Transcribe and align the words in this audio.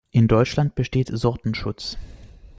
In 0.09 0.27
Deutschland 0.27 0.73
besteht 0.73 1.09
Sortenschutz. 1.15 1.95